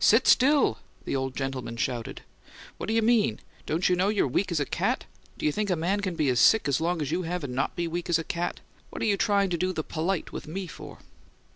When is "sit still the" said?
0.00-1.14